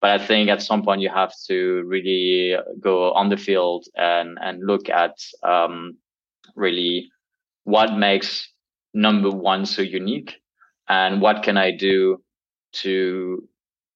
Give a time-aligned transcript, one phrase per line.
[0.00, 4.38] but I think at some point you have to really go on the field and
[4.40, 5.96] and look at um,
[6.54, 7.10] really
[7.64, 8.50] what makes
[8.94, 10.40] number one so unique
[10.88, 12.22] and what can I do
[12.72, 13.46] to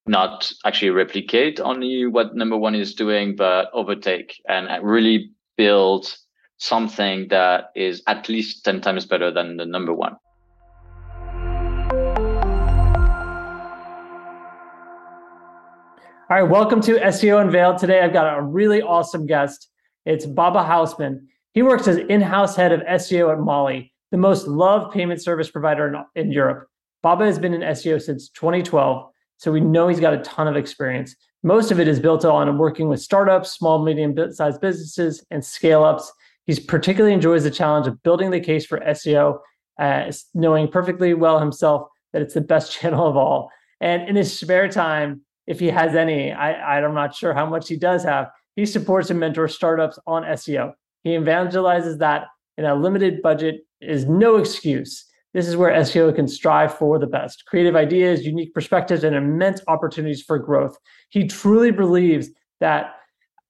[0.07, 6.15] not actually replicate only what number one is doing, but overtake and really build
[6.59, 10.17] something that is at least 10 times better than the number one.
[16.33, 17.77] All right, welcome to SEO Unveiled.
[17.77, 19.69] Today I've got a really awesome guest.
[20.07, 21.27] It's Baba Hausmann.
[21.53, 25.89] He works as in-house head of SEO at Mollie, the most loved payment service provider
[25.89, 26.69] in, in Europe.
[27.03, 30.57] Baba has been in SEO since 2012, so we know he's got a ton of
[30.57, 31.15] experience.
[31.43, 36.11] Most of it is built on working with startups, small, medium-sized businesses, and scale-ups.
[36.47, 39.39] He particularly enjoys the challenge of building the case for SEO,
[39.79, 43.51] uh, knowing perfectly well himself that it's the best channel of all.
[43.83, 46.33] And in his spare time, if he has any.
[46.33, 48.29] I, I'm not sure how much he does have.
[48.57, 50.73] He supports and mentors startups on SEO.
[51.05, 52.27] He evangelizes that
[52.59, 55.05] in a limited budget is no excuse.
[55.35, 59.63] This is where SEO can strive for the best creative ideas, unique perspectives, and immense
[59.67, 60.77] opportunities for growth.
[61.09, 62.29] He truly believes
[62.61, 62.95] that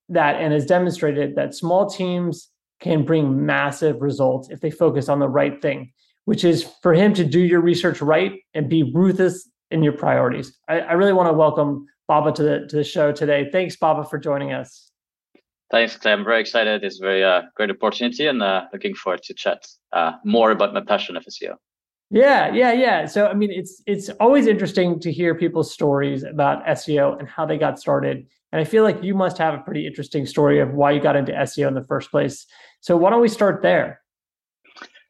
[0.09, 5.19] that and has demonstrated that small teams can bring massive results if they focus on
[5.19, 5.91] the right thing,
[6.25, 10.57] which is for him to do your research right and be ruthless in your priorities.
[10.69, 13.49] I, I really want to welcome Baba to the to the show today.
[13.51, 14.91] Thanks, Baba, for joining us.
[15.71, 16.13] Thanks, Clay.
[16.13, 16.83] I'm very excited.
[16.83, 20.73] It's a very uh, great opportunity and uh, looking forward to chat uh, more about
[20.73, 21.55] my passion of SEO.
[22.11, 23.05] Yeah, yeah, yeah.
[23.07, 27.45] So I mean, it's it's always interesting to hear people's stories about SEO and how
[27.45, 28.27] they got started.
[28.51, 31.15] And I feel like you must have a pretty interesting story of why you got
[31.15, 32.45] into SEO in the first place.
[32.81, 34.03] So why don't we start there?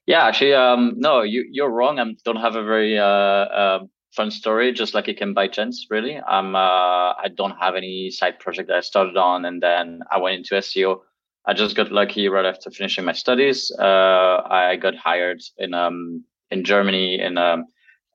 [0.06, 2.00] Yeah, actually, um, no, you you're wrong.
[2.00, 3.80] I don't have a very uh, uh,
[4.16, 6.20] fun story, just like it came by chance, really.
[6.28, 10.20] I'm, uh, I don't have any side project that I started on, and then I
[10.20, 11.00] went into SEO.
[11.46, 13.72] I just got lucky right after finishing my studies.
[13.78, 17.64] Uh, I got hired in um in Germany in a,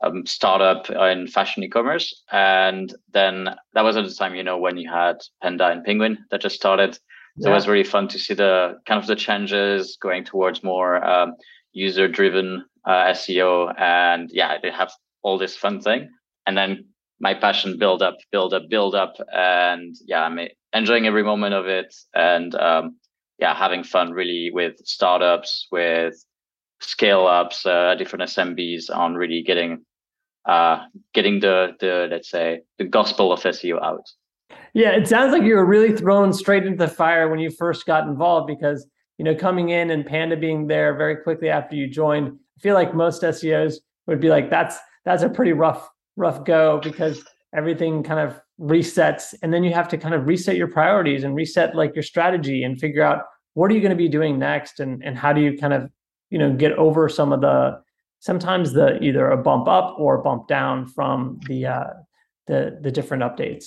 [0.03, 4.77] a startup in fashion e-commerce, and then that was at the time, you know, when
[4.78, 6.95] you had Panda and Penguin that just started.
[7.41, 7.51] So yeah.
[7.51, 11.34] it was really fun to see the kind of the changes going towards more um,
[11.72, 14.91] user-driven uh, SEO, and yeah, they have
[15.28, 16.09] all this fun thing.
[16.47, 16.87] And then
[17.21, 19.15] my passion build up, build up, build up.
[19.33, 20.39] And yeah, I'm
[20.72, 21.94] enjoying every moment of it.
[22.15, 22.97] And um,
[23.39, 26.15] yeah, having fun really with startups, with
[26.81, 29.84] scale ups, uh, different SMBs on really getting
[30.47, 30.78] uh,
[31.12, 34.06] getting the the let's say the gospel of SEO out.
[34.72, 37.84] Yeah, it sounds like you were really thrown straight into the fire when you first
[37.84, 38.87] got involved because
[39.19, 42.28] you know coming in and Panda being there very quickly after you joined.
[42.28, 43.75] I feel like most SEOs
[44.06, 49.34] would be like, "That's that's a pretty rough rough go because everything kind of resets
[49.42, 52.64] and then you have to kind of reset your priorities and reset like your strategy
[52.64, 53.22] and figure out
[53.54, 55.91] what are you going to be doing next and and how do you kind of
[56.31, 57.81] you know get over some of the
[58.20, 61.84] sometimes the either a bump up or bump down from the uh
[62.47, 63.66] the the different updates.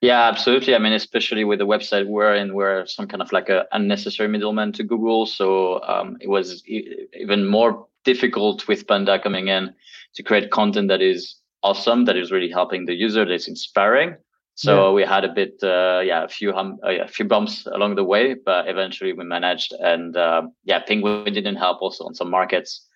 [0.00, 0.74] Yeah absolutely.
[0.74, 4.28] I mean especially with the website we're in we're some kind of like a unnecessary
[4.28, 9.74] middleman to google so um, it was even more difficult with panda coming in
[10.16, 14.16] to create content that is awesome, that is really helping the user, that's inspiring.
[14.56, 14.92] So yeah.
[14.92, 18.04] we had a bit, uh, yeah, a few hum, uh, a few bumps along the
[18.04, 19.72] way, but eventually we managed.
[19.80, 22.86] And uh, yeah, Penguin didn't help also on some markets,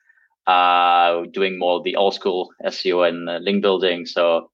[0.47, 4.07] uh, doing more the old school SEO and uh, link building.
[4.07, 4.51] So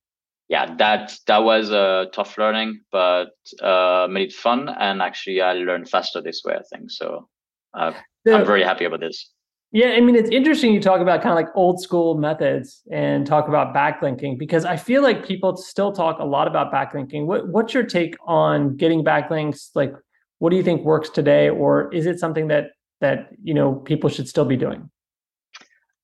[0.48, 3.32] yeah, that that was a tough learning, but
[3.62, 4.70] uh, made it fun.
[4.70, 6.54] And actually, I learned faster this way.
[6.54, 7.28] I think so.
[7.74, 7.92] Uh,
[8.26, 9.30] I'm very happy about this.
[9.74, 13.26] Yeah, I mean, it's interesting you talk about kind of like old school methods and
[13.26, 17.26] talk about backlinking because I feel like people still talk a lot about backlinking.
[17.26, 19.70] What, what's your take on getting backlinks?
[19.74, 19.92] Like,
[20.38, 22.66] what do you think works today, or is it something that
[23.00, 24.88] that you know people should still be doing?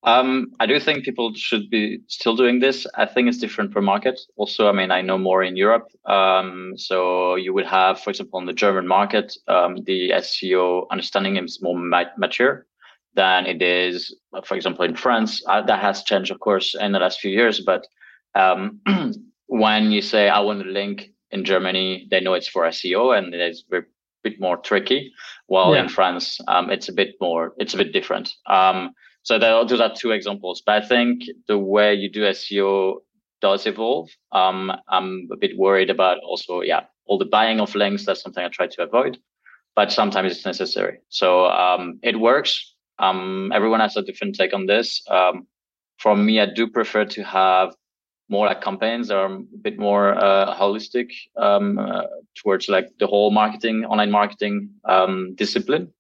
[0.02, 2.88] Um, I do think people should be still doing this.
[2.96, 4.18] I think it's different per market.
[4.34, 5.86] Also, I mean, I know more in Europe.
[6.06, 11.36] Um, so you would have, for example, in the German market, um, the SEO understanding
[11.36, 11.78] is more
[12.16, 12.66] mature
[13.14, 14.14] than it is,
[14.44, 15.42] for example, in France.
[15.46, 17.60] Uh, that has changed, of course, in the last few years.
[17.60, 17.86] But
[18.34, 18.80] um,
[19.46, 23.34] when you say I want a link in Germany, they know it's for SEO, and
[23.34, 23.82] it's a
[24.22, 25.12] bit more tricky.
[25.46, 25.82] While yeah.
[25.82, 28.34] in France, um, it's a bit more, it's a bit different.
[28.46, 30.62] Um, so those are two examples.
[30.64, 33.00] But I think the way you do SEO
[33.40, 34.10] does evolve.
[34.32, 38.04] Um, I'm a bit worried about also, yeah, all the buying of links.
[38.04, 39.18] That's something I try to avoid,
[39.74, 41.00] but sometimes it's necessary.
[41.08, 42.74] So um, it works.
[43.00, 45.02] Um, everyone has a different take on this.
[45.08, 45.46] Um,
[45.98, 47.74] for me, I do prefer to have
[48.28, 52.02] more like campaigns that are a bit more uh, holistic um, uh,
[52.40, 55.92] towards like the whole marketing, online marketing um, discipline.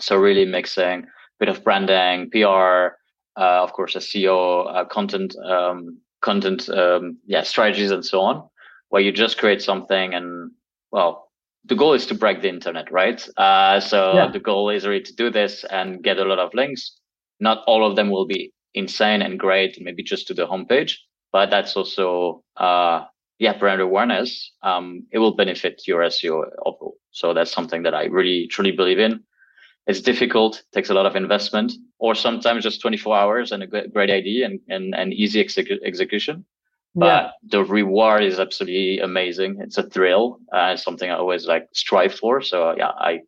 [0.00, 1.06] So really mixing a
[1.38, 2.96] bit of branding, PR,
[3.40, 8.48] uh, of course, SEO, uh, content, um, content, um, yeah, strategies, and so on,
[8.88, 10.50] where you just create something and
[10.90, 11.27] well,
[11.64, 13.26] the goal is to break the internet, right?
[13.36, 14.30] Uh, so yeah.
[14.30, 16.98] the goal is really to do this and get a lot of links.
[17.40, 20.94] Not all of them will be insane and great, maybe just to the homepage,
[21.32, 23.04] but that's also uh,
[23.38, 24.52] yeah brand awareness.
[24.62, 26.96] Um, it will benefit your SEO overall.
[27.10, 29.24] So that's something that I really truly believe in.
[29.86, 34.10] It's difficult, takes a lot of investment, or sometimes just 24 hours and a great
[34.10, 36.44] idea and and, and easy execu- execution.
[36.98, 37.30] But yeah.
[37.50, 39.58] the reward is absolutely amazing.
[39.60, 40.40] It's a thrill.
[40.52, 42.40] Uh, it's something I always like strive for.
[42.42, 43.20] So yeah, I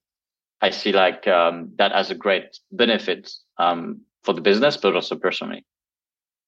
[0.61, 5.15] I see like um, that as a great benefit um, for the business, but also
[5.15, 5.65] personally.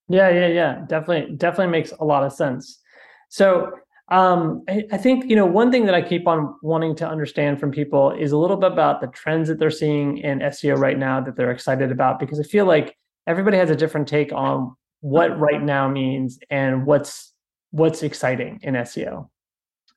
[0.09, 0.85] Yeah, yeah, yeah.
[0.89, 2.81] Definitely, definitely makes a lot of sense.
[3.29, 3.71] So
[4.11, 7.61] um, I, I, think you know one thing that I keep on wanting to understand
[7.61, 10.99] from people is a little bit about the trends that they're seeing in SEO right
[10.99, 12.97] now that they're excited about because I feel like
[13.29, 17.35] everybody has a different take on what right now means and what's
[17.73, 19.29] what's exciting in SEO.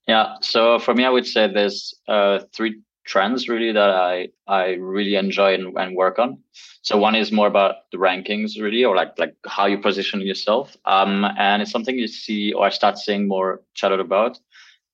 [0.07, 4.73] Yeah, so for me, I would say there's uh, three trends really that I I
[4.73, 6.39] really enjoy and, and, work on.
[6.81, 10.75] So one is more about the rankings really, or like like how you position yourself.
[10.85, 14.39] Um, and it's something you see or I start seeing more chatted about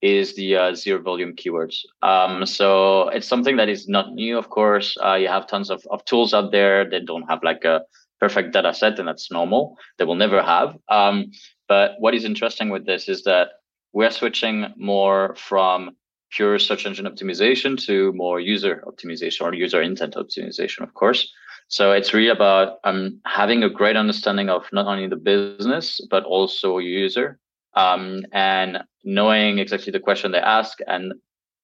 [0.01, 1.77] is the uh, zero volume keywords.
[2.01, 4.97] Um, so it's something that is not new, of course.
[5.03, 7.81] Uh, you have tons of, of tools out there that don't have like a
[8.21, 9.75] perfect data set, and that's normal.
[9.97, 10.77] They will never have.
[10.89, 11.31] Um,
[11.68, 13.50] but what is interesting with this is that
[13.94, 15.95] we're switching more from
[16.31, 21.29] pure search engine optimization to more user optimization or user intent optimization, of course.
[21.68, 26.23] So it's really about um, having a great understanding of not only the business but
[26.23, 27.39] also user,
[27.75, 31.13] um, and knowing exactly the question they ask and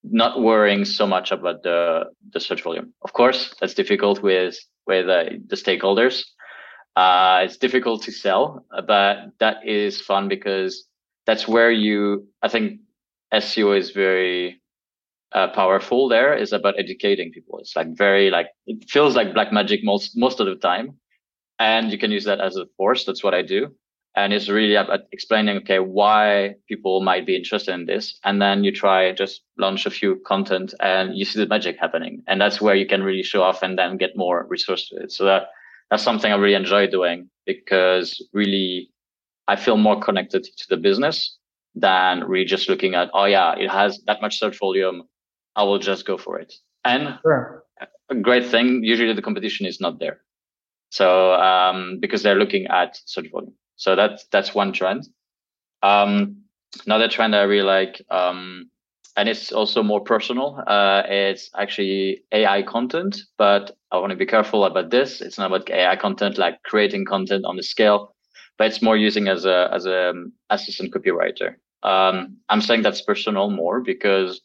[0.02, 2.92] not worrying so much about the the search volume.
[3.02, 4.56] Of course, that's difficult with
[4.86, 6.24] with uh, the stakeholders.
[6.98, 10.84] Uh, it's difficult to sell, but that is fun because
[11.26, 12.26] that's where you.
[12.42, 12.80] I think
[13.32, 14.60] SEO is very
[15.30, 17.60] uh, powerful there is about educating people.
[17.60, 20.98] It's like very like it feels like black magic most most of the time,
[21.60, 23.04] and you can use that as a force.
[23.04, 23.70] That's what I do,
[24.16, 28.64] and it's really about explaining okay why people might be interested in this, and then
[28.64, 32.60] you try just launch a few content and you see the magic happening, and that's
[32.60, 35.14] where you can really show off and then get more resources.
[35.14, 35.44] So that
[35.90, 38.90] that's something I really enjoy doing because really
[39.46, 41.38] I feel more connected to the business
[41.74, 45.04] than really just looking at, oh yeah, it has that much search volume.
[45.56, 46.52] I will just go for it.
[46.84, 47.64] And sure.
[48.10, 50.20] a great thing, usually the competition is not there.
[50.90, 53.54] So um, because they're looking at search volume.
[53.76, 55.06] So that's that's one trend.
[55.82, 56.42] Um,
[56.86, 58.70] another trend I really like, um,
[59.18, 60.62] and it's also more personal.
[60.68, 65.20] Uh, it's actually AI content, but I want to be careful about this.
[65.20, 68.14] It's not about AI content like creating content on the scale,
[68.58, 71.56] but it's more using as a as a um, assistant copywriter.
[71.82, 74.40] Um, I'm saying that's personal more because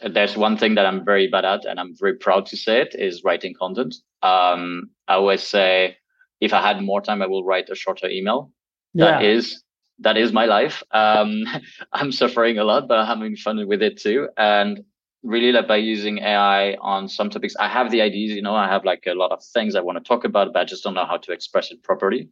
[0.00, 2.94] there's one thing that I'm very bad at, and I'm very proud to say it,
[2.98, 3.96] is writing content.
[4.22, 5.98] Um, I always say,
[6.40, 8.50] if I had more time, I will write a shorter email.
[8.94, 9.04] Yeah.
[9.04, 9.62] That is
[10.00, 10.82] that is my life.
[10.92, 11.44] Um,
[11.92, 14.28] I'm suffering a lot, but I'm having fun with it too.
[14.36, 14.82] And
[15.22, 18.32] really, like by using AI on some topics, I have the ideas.
[18.32, 20.60] You know, I have like a lot of things I want to talk about, but
[20.60, 22.28] I just don't know how to express it properly.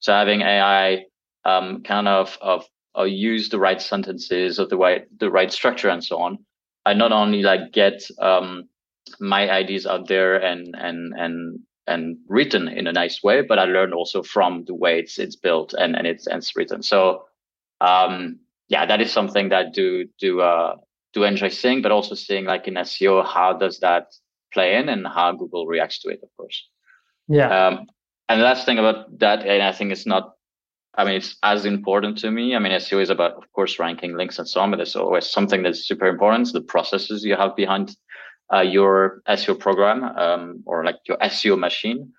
[0.00, 1.04] So having AI
[1.44, 2.64] um, kind of of
[2.98, 6.38] uh, use the right sentences or the right the right structure and so on
[6.86, 8.68] I not only like get um,
[9.18, 13.64] my ideas out there and and and and written in a nice way, but I
[13.64, 16.82] learn also from the way it's it's built and and it's and it's written.
[16.82, 17.24] So
[17.80, 20.76] um, yeah, that is something that do do uh,
[21.12, 24.14] do enjoy seeing, but also seeing like in SEO how does that
[24.52, 26.66] play in and how Google reacts to it, of course.
[27.28, 27.48] Yeah.
[27.48, 27.86] Um,
[28.28, 30.34] and the last thing about that, and I think it's not
[30.94, 32.56] I mean, it's as important to me.
[32.56, 35.30] I mean, SEO is about, of course, ranking links and so on, but there's always
[35.30, 36.52] something that's super important.
[36.52, 37.96] The processes you have behind
[38.52, 42.12] uh, your SEO program um, or like your SEO machine.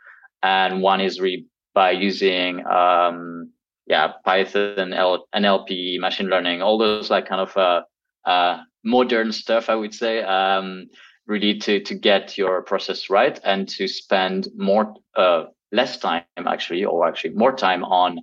[0.44, 3.52] And one is really by using, um,
[3.88, 7.82] yeah, Python, L- NLP, machine learning, all those like kind of uh,
[8.26, 10.88] uh, modern stuff, I would say, um,
[11.28, 16.84] really to to get your process right and to spend more uh, less time actually,
[16.84, 18.20] or actually more time on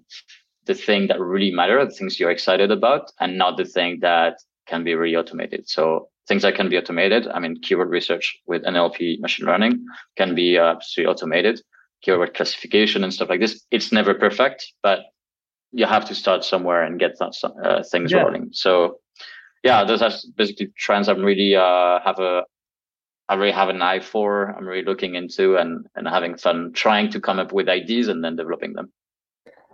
[0.66, 4.38] the thing that really matter, the things you're excited about, and not the thing that
[4.66, 5.68] can be really automated.
[5.68, 9.84] So things that can be automated, I mean, keyword research with NLP machine learning
[10.16, 11.60] can be uh, automated.
[12.02, 13.64] Keyword classification and stuff like this.
[13.72, 15.00] It's never perfect, but
[15.72, 17.32] you have to start somewhere and get some,
[17.64, 18.22] uh, things yeah.
[18.22, 18.50] rolling.
[18.52, 19.00] So
[19.64, 22.44] yeah, those are basically trends I'm really uh, have a
[23.28, 24.54] I really have an eye for.
[24.56, 28.24] I'm really looking into and and having fun trying to come up with ideas and
[28.24, 28.92] then developing them.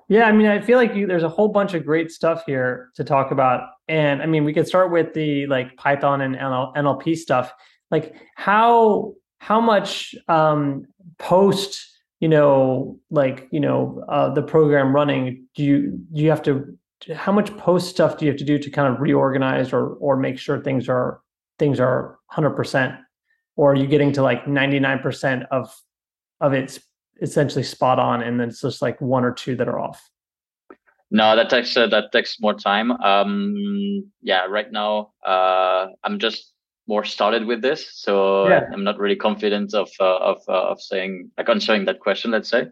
[0.08, 2.90] Yeah, I mean, I feel like you, there's a whole bunch of great stuff here
[2.96, 7.16] to talk about, and I mean, we could start with the like Python and NLP
[7.16, 7.52] stuff.
[7.90, 10.86] Like how how much um,
[11.18, 11.80] post
[12.20, 16.78] you know like you know uh, the program running do you do you have to
[17.14, 20.16] how much post stuff do you have to do to kind of reorganize or or
[20.16, 21.20] make sure things are
[21.58, 22.98] things are 100%
[23.56, 25.74] or are you getting to like 99% of
[26.40, 26.80] of it's
[27.20, 30.10] essentially spot on and then it's just like one or two that are off
[31.10, 36.52] no that takes uh, that takes more time um yeah right now uh i'm just
[36.86, 38.64] more started with this so yeah.
[38.72, 42.48] i'm not really confident of uh, of uh, of saying like answering that question let's
[42.48, 42.66] say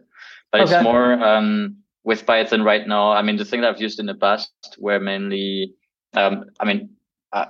[0.51, 0.75] but okay.
[0.75, 4.05] it's more um with python right now i mean the thing that i've used in
[4.05, 5.73] the past were mainly
[6.15, 6.89] um i mean
[7.31, 7.45] uh,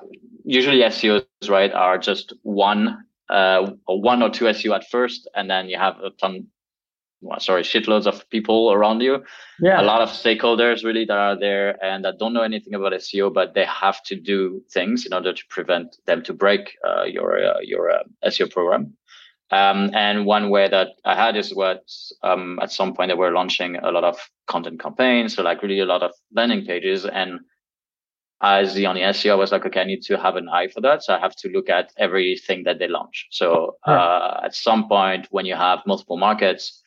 [0.46, 5.68] usually seos right are just one uh, one or two SEO at first, and then
[5.68, 6.48] you have a ton,
[7.24, 9.24] well, sorry, shitloads of people around you.
[9.60, 9.82] Yeah.
[9.82, 13.34] A lot of stakeholders really that are there and that don't know anything about SEO,
[13.34, 17.44] but they have to do things in order to prevent them to break uh, your
[17.44, 18.94] uh, your uh, SEO program.
[19.52, 21.84] Um, and one way that I had is what
[22.24, 25.80] um, at some point they were launching a lot of content campaigns, so like really
[25.80, 27.40] a lot of landing pages and
[28.44, 30.82] as the only SEO, I was like, okay, I need to have an eye for
[30.82, 31.02] that.
[31.02, 33.28] So I have to look at everything that they launch.
[33.32, 36.83] So uh, at some point, when you have multiple markets,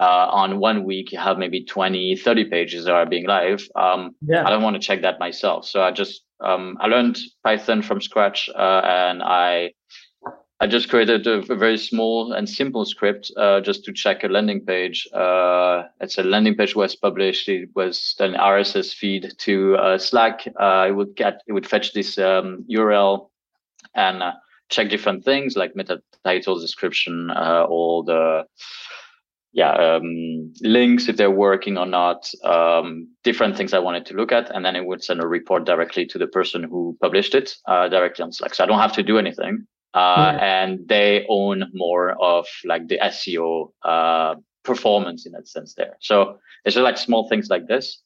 [0.00, 3.68] uh, on one week, you have maybe 20, 30 pages that are being live.
[3.76, 4.46] Um, yeah.
[4.46, 5.66] I don't want to check that myself.
[5.66, 9.72] So I just, um, I learned Python from scratch uh, and I
[10.62, 14.28] I just created a, a, very small and simple script uh, just to check a
[14.28, 15.08] landing page.
[15.10, 17.48] Uh, it's a landing page was published.
[17.48, 20.46] It was an RSS feed to uh, Slack.
[20.60, 23.30] Uh, it would get it would fetch this um, URL
[23.94, 24.32] and uh,
[24.68, 28.44] check different things like meta title, description, uh, all the
[29.52, 34.32] yeah um, links if they're working or not, um, different things I wanted to look
[34.32, 37.54] at, and then it would send a report directly to the person who published it
[37.66, 38.54] directly on Slack.
[38.54, 40.62] So I don't have to do anything uh, yeah.
[40.62, 45.96] and they own more of like the SEO uh, performance in that sense there.
[46.00, 48.00] So it's just like small things like this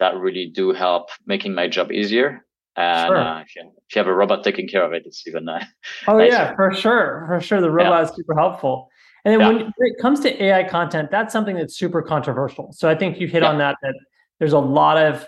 [0.00, 2.44] that really do help making my job easier.
[2.76, 3.16] And sure.
[3.16, 5.64] uh, if, you, if, you, have a robot taking care of it, it's even uh,
[6.08, 6.32] oh nicer.
[6.32, 7.60] yeah, for sure, for sure.
[7.60, 8.10] The robot yeah.
[8.10, 8.88] is super helpful.
[9.24, 9.48] And then yeah.
[9.48, 12.72] when it comes to AI content, that's something that's super controversial.
[12.72, 13.76] So I think you hit on that.
[13.82, 13.94] That
[14.38, 15.26] there's a lot of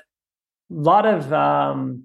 [0.70, 2.02] lot of um,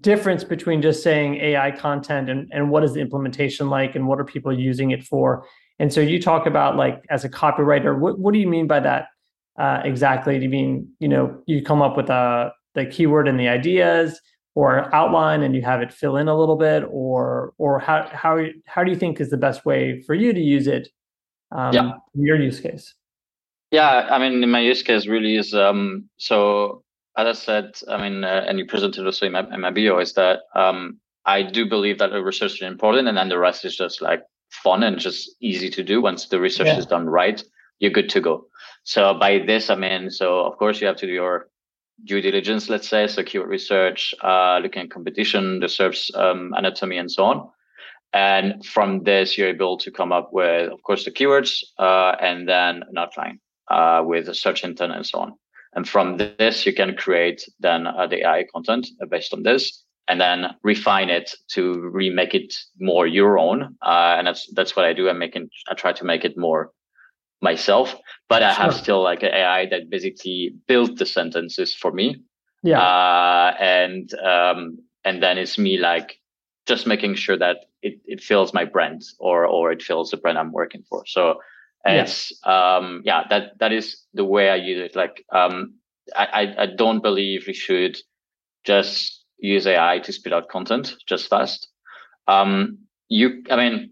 [0.00, 4.18] difference between just saying AI content and, and what is the implementation like and what
[4.20, 5.44] are people using it for.
[5.78, 8.80] And so you talk about like as a copywriter, what, what do you mean by
[8.80, 9.06] that
[9.58, 10.38] uh, exactly?
[10.38, 13.48] Do you mean, you know, you come up with a, uh, the keyword and the
[13.48, 14.20] ideas
[14.54, 18.44] or outline and you have it fill in a little bit or or how how
[18.66, 20.88] how do you think is the best way for you to use it
[21.52, 21.92] um, yeah.
[22.14, 22.94] your use case?
[23.70, 26.82] Yeah, I mean, in my use case really is um, so
[27.16, 29.98] as I said, I mean, uh, and you presented also in my, in my bio,
[29.98, 33.64] is that um, I do believe that the research is important, and then the rest
[33.64, 36.00] is just like fun and just easy to do.
[36.00, 36.78] Once the research yeah.
[36.78, 37.42] is done right,
[37.78, 38.46] you're good to go.
[38.84, 41.48] So by this, I mean, so of course you have to do your
[42.04, 46.96] due diligence, let's say, so keyword research, uh, looking at competition, the search um, anatomy,
[46.96, 47.48] and so on.
[48.12, 52.48] And from this, you're able to come up with, of course, the keywords, uh, and
[52.48, 53.38] then an outline
[53.70, 55.34] uh, with a search intent and so on.
[55.74, 60.20] And from this, you can create then uh, the AI content based on this and
[60.20, 63.76] then refine it to remake it more your own.
[63.80, 65.08] Uh, and that's, that's what I do.
[65.08, 66.72] I'm making, I try to make it more
[67.40, 67.94] myself,
[68.28, 72.16] but I have still like an AI that basically built the sentences for me.
[72.64, 72.80] Yeah.
[72.80, 76.18] Uh, and, um, and then it's me like
[76.66, 80.38] just making sure that it, it fills my brand or, or it fills the brand
[80.38, 81.04] I'm working for.
[81.06, 81.40] So
[81.84, 82.76] it's yeah.
[82.76, 85.74] um yeah that that is the way i use it like um
[86.14, 87.98] i i don't believe we should
[88.64, 91.68] just use ai to spit out content just fast
[92.28, 93.90] um you i mean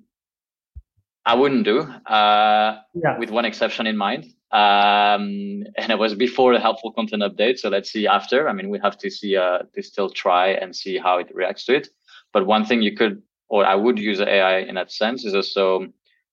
[1.25, 3.19] i wouldn't do uh yeah.
[3.19, 7.69] with one exception in mind um and it was before the helpful content update so
[7.69, 10.99] let's see after i mean we have to see uh to still try and see
[10.99, 11.89] how it reacts to it
[12.33, 15.87] but one thing you could or i would use ai in that sense is also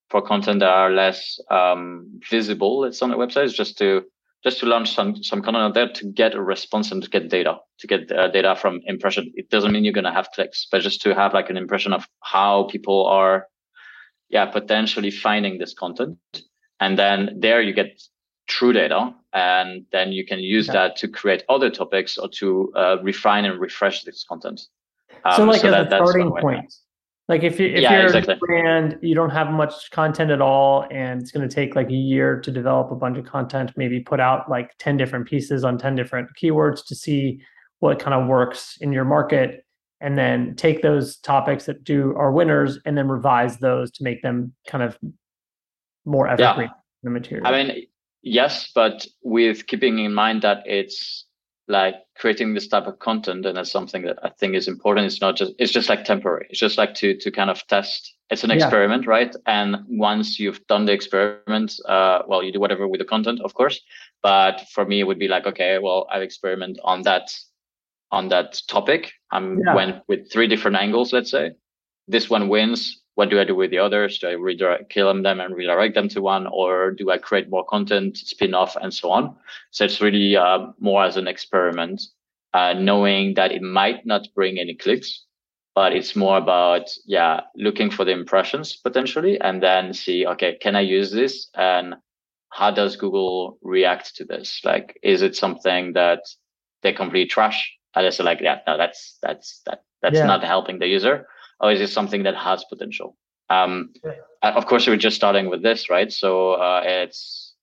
[0.10, 2.86] for content that are less um, visible.
[2.86, 3.45] It's on the website.
[3.45, 4.03] It's just to
[4.43, 7.29] just to launch some some content out there to get a response and to get
[7.29, 9.31] data to get uh, data from impression.
[9.36, 12.07] It doesn't mean you're gonna have clicks, but just to have like an impression of
[12.22, 13.48] how people are,
[14.29, 16.17] yeah, potentially finding this content.
[16.79, 18.01] And then there you get
[18.48, 22.98] true data, and then you can use that to create other topics or to uh,
[23.01, 24.62] refine and refresh this content.
[25.24, 26.75] Um, so, like so as that, a starting point,
[27.27, 28.36] like if you if yeah, you're exactly.
[28.36, 31.89] a brand, you don't have much content at all, and it's going to take like
[31.89, 33.72] a year to develop a bunch of content.
[33.75, 37.41] Maybe put out like ten different pieces on ten different keywords to see
[37.79, 39.65] what kind of works in your market,
[40.01, 44.22] and then take those topics that do are winners, and then revise those to make
[44.22, 44.98] them kind of
[46.05, 46.67] more evergreen.
[46.67, 46.74] Yeah.
[47.01, 47.46] The material.
[47.46, 47.86] I mean,
[48.24, 51.25] yes, but with keeping in mind that it's
[51.67, 55.07] like creating this type of content and that's something that i think is important.
[55.07, 56.48] It's not just it's just like temporary.
[56.50, 58.13] It's just like to to kind of test.
[58.29, 58.57] It's an yeah.
[58.57, 59.36] experiment right?
[59.45, 63.53] And once you've done the experiment uh, well you do whatever with the content of
[63.53, 63.81] course.
[64.22, 67.31] But for me it would be like okay well i've experimented on that
[68.12, 69.12] on that topic.
[69.31, 69.75] I'm yeah.
[69.75, 71.51] went with three different angles let's say.
[72.07, 74.19] This one wins what do I do with the others?
[74.19, 77.65] Do I redirect, kill them and redirect them to one, or do I create more
[77.65, 79.36] content, spin off, and so on?
[79.72, 82.01] So it's really uh, more as an experiment,
[82.53, 85.24] uh, knowing that it might not bring any clicks,
[85.74, 90.75] but it's more about yeah, looking for the impressions potentially, and then see okay, can
[90.75, 91.95] I use this, and
[92.50, 94.62] how does Google react to this?
[94.63, 96.19] Like, is it something that
[96.84, 97.72] they completely trash?
[97.95, 100.25] And it's like, yeah, no, that's that's that that's yeah.
[100.25, 101.27] not helping the user
[101.59, 103.17] or is it something that has potential?
[103.50, 103.93] Um,
[104.41, 106.12] of course, we're just starting with this, right?
[106.12, 107.53] So uh, it's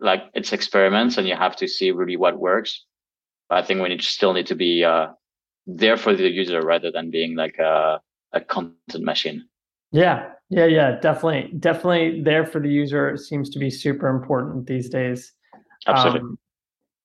[0.00, 2.84] like it's experiments, and you have to see really what works.
[3.48, 5.08] But I think we need, still need to be uh,
[5.66, 8.00] there for the user rather than being like a,
[8.32, 9.46] a content machine.
[9.90, 14.88] Yeah, yeah, yeah, definitely, definitely there for the user seems to be super important these
[14.88, 15.32] days.
[15.86, 16.20] Absolutely.
[16.20, 16.38] Um,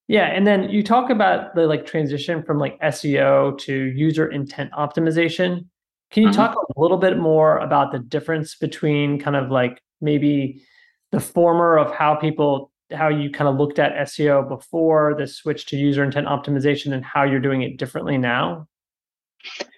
[0.08, 4.70] yeah, and then you talk about the like transition from like SEO to user intent
[4.72, 5.66] optimization.
[6.10, 6.36] Can you mm-hmm.
[6.36, 10.62] talk a little bit more about the difference between kind of like maybe
[11.10, 15.66] the former of how people how you kind of looked at SEO before the switch
[15.66, 18.68] to user intent optimization and how you're doing it differently now?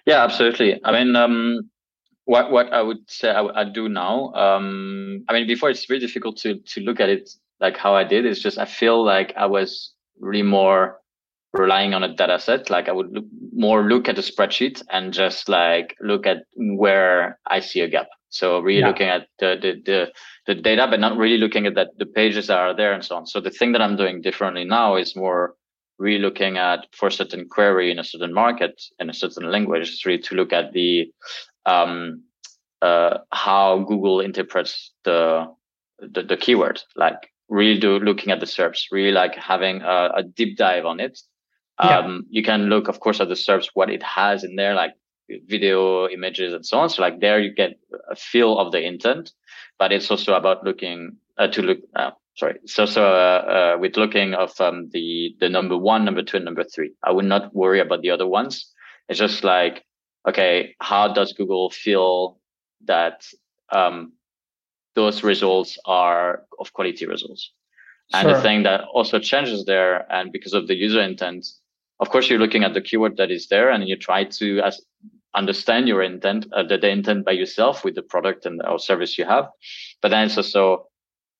[0.05, 0.79] Yeah, absolutely.
[0.83, 1.69] I mean, um,
[2.25, 4.33] what what I would say I, I do now.
[4.33, 8.03] Um, I mean, before it's very difficult to to look at it like how I
[8.03, 8.25] did.
[8.25, 10.99] It's just I feel like I was really more
[11.53, 12.69] relying on a data set.
[12.69, 17.39] Like I would look, more look at a spreadsheet and just like look at where
[17.47, 18.07] I see a gap.
[18.29, 18.87] So really yeah.
[18.87, 20.11] looking at the, the, the
[20.47, 23.15] the data, but not really looking at that the pages that are there and so
[23.15, 23.25] on.
[23.25, 25.55] So the thing that I'm doing differently now is more
[25.97, 29.89] really looking at for a certain query in a certain market in a certain language.
[29.89, 31.11] It's really to look at the
[31.65, 32.23] um,
[32.81, 35.47] uh, how Google interprets the,
[35.99, 36.81] the the keyword.
[36.95, 40.99] Like really do looking at the SERPs, really like having a, a deep dive on
[40.99, 41.17] it
[41.81, 41.99] yeah.
[41.99, 44.93] Um, you can look, of course, at the SERPs, what it has in there, like
[45.47, 46.89] video, images, and so on.
[46.89, 49.31] So like there, you get a feel of the intent,
[49.77, 51.79] but it's also about looking uh, to look.
[51.95, 56.23] Uh, sorry, so so uh, uh, with looking of um, the the number one, number
[56.23, 56.91] two, and number three.
[57.03, 58.73] I would not worry about the other ones.
[59.09, 59.85] It's just like,
[60.27, 62.39] okay, how does Google feel
[62.85, 63.25] that
[63.71, 64.13] um,
[64.95, 67.51] those results are of quality results?
[68.13, 68.35] And sure.
[68.35, 71.45] the thing that also changes there, and because of the user intent,
[71.99, 74.81] of course, you're looking at the keyword that is there and you try to as,
[75.33, 79.17] understand your intent, uh, the, the intent by yourself with the product and or service
[79.17, 79.47] you have.
[80.01, 80.87] But then it's also,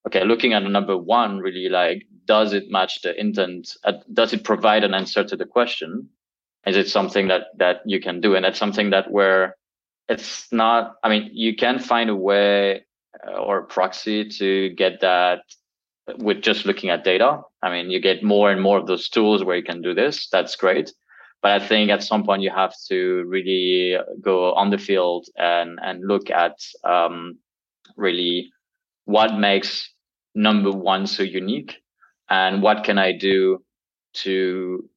[0.07, 3.75] okay, looking at number one, really like, does it match the intent?
[3.83, 6.09] Uh, does it provide an answer to the question?
[6.65, 8.35] Is it something that, that you can do?
[8.35, 9.55] And that's something that where
[10.09, 12.85] it's not, I mean, you can find a way
[13.27, 15.41] uh, or a proxy to get that
[16.17, 17.41] with just looking at data.
[17.61, 20.27] I mean, you get more and more of those tools where you can do this.
[20.31, 20.93] That's great.
[21.41, 25.79] But I think at some point you have to really go on the field and,
[25.81, 27.37] and look at um,
[27.95, 28.51] really
[29.05, 29.89] what makes
[30.33, 31.77] number one so unique
[32.29, 33.63] and what can I do
[34.13, 34.89] to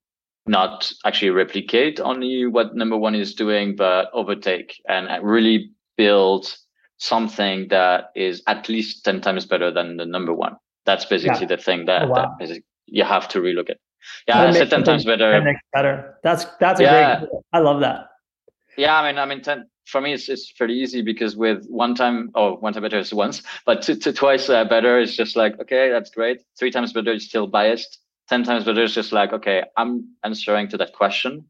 [0.47, 6.57] not actually replicate only what number one is doing, but overtake and really build
[6.99, 10.57] something that is at least 10 times better than the number one.
[10.87, 11.47] That's basically yeah.
[11.47, 12.37] the thing that, oh, wow.
[12.39, 13.79] that you have to relook at.
[14.27, 15.45] Yeah, I said ten times better.
[15.73, 16.19] Better.
[16.23, 17.19] That's that's a yeah.
[17.21, 17.31] great.
[17.53, 18.07] I love that.
[18.77, 21.95] Yeah, I mean, I mean, ten for me, it's it's pretty easy because with one
[21.95, 25.37] time, oh, one time better is once, but two, two twice uh, better is just
[25.37, 26.43] like okay, that's great.
[26.59, 27.99] Three times better is still biased.
[28.29, 31.45] Ten times better is just like okay, I'm answering to that question,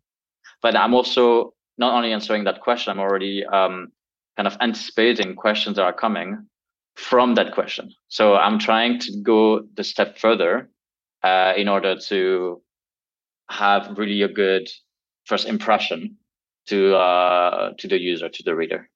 [0.62, 3.92] but I'm also not only answering that question, I'm already um,
[4.36, 6.46] kind of anticipating questions that are coming
[7.00, 7.92] from that question.
[8.08, 10.70] So I'm trying to go the step further
[11.22, 12.62] uh, in order to
[13.48, 14.68] have really a good
[15.24, 16.16] first impression
[16.66, 18.88] to uh, to the user, to the reader.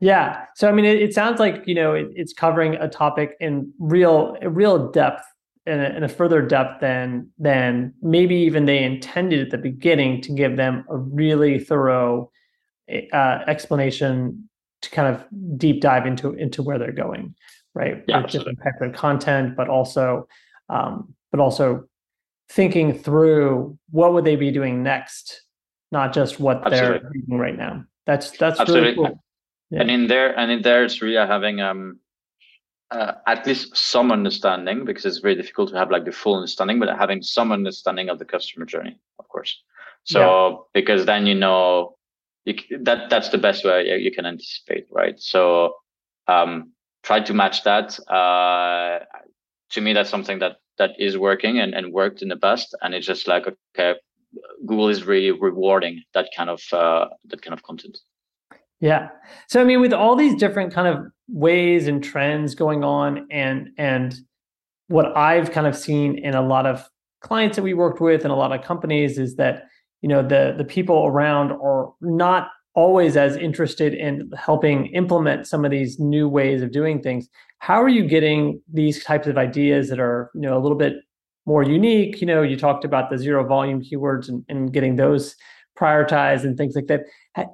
[0.00, 0.44] Yeah.
[0.54, 3.72] So I mean, it, it sounds like you know it, it's covering a topic in
[3.78, 5.24] real real depth
[5.66, 10.22] in a, in a further depth than than maybe even they intended at the beginning
[10.22, 12.30] to give them a really thorough
[13.12, 14.48] uh, explanation
[14.82, 15.24] to kind of
[15.58, 17.34] deep dive into into where they're going,
[17.74, 18.04] right?
[18.06, 20.28] Yeah, different type of content, but also
[20.68, 21.84] um, but also
[22.50, 25.42] thinking through what would they be doing next,
[25.92, 27.00] not just what Absolutely.
[27.00, 27.84] they're doing right now.
[28.06, 28.90] That's that's Absolutely.
[28.90, 29.24] really cool.
[29.70, 29.80] Yeah.
[29.82, 31.98] And in there, and in there, it's really having um,
[32.90, 36.78] uh, at least some understanding because it's very difficult to have like the full understanding,
[36.78, 39.62] but having some understanding of the customer journey, of course.
[40.04, 41.97] So because then you know
[42.48, 45.18] you, that that's the best way you- can anticipate, right?
[45.20, 45.74] So
[46.26, 47.98] um, try to match that.
[48.08, 49.04] Uh,
[49.70, 52.94] to me, that's something that that is working and, and worked in the past, and
[52.94, 53.98] it's just like okay,
[54.66, 57.98] Google is really rewarding that kind of uh, that kind of content.
[58.80, 59.08] Yeah.
[59.48, 63.70] So I mean, with all these different kind of ways and trends going on, and
[63.76, 64.14] and
[64.88, 66.88] what I've kind of seen in a lot of
[67.20, 69.64] clients that we worked with and a lot of companies is that
[70.02, 75.64] you know the the people around are not always as interested in helping implement some
[75.64, 77.28] of these new ways of doing things.
[77.58, 80.94] How are you getting these types of ideas that are you know a little bit
[81.46, 82.20] more unique?
[82.20, 85.34] You know, you talked about the zero volume keywords and, and getting those
[85.78, 87.02] prioritized and things like that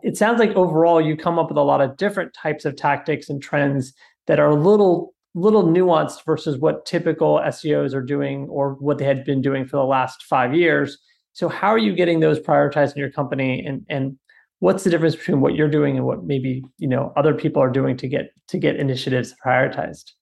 [0.02, 3.28] it sounds like overall you come up with a lot of different types of tactics
[3.28, 3.92] and trends
[4.26, 9.04] that are a little little nuanced versus what typical SEOs are doing or what they
[9.04, 10.96] had been doing for the last five years.
[11.34, 14.16] So how are you getting those prioritized in your company and and
[14.60, 17.70] what's the difference between what you're doing and what maybe you know other people are
[17.70, 20.12] doing to get to get initiatives prioritized?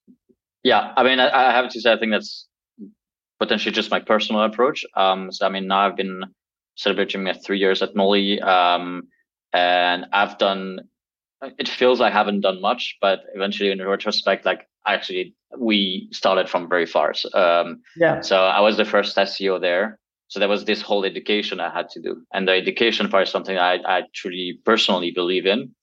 [0.65, 2.47] Yeah, I mean, I, I have to say, I think that's
[3.41, 4.85] potentially just my personal approach.
[4.97, 6.25] Um, so I mean, now I've been
[6.77, 9.03] celebrating my three years at Mollie, um,
[9.53, 10.81] and I've done.
[11.59, 16.49] It feels like I haven't done much, but eventually, in retrospect, like actually, we started
[16.49, 17.13] from very far.
[17.15, 18.21] So, um, Yeah.
[18.23, 19.99] so I was the first SEO there.
[20.33, 23.31] So there was this whole education I had to do, and the education part is
[23.31, 25.75] something I, I truly personally believe in,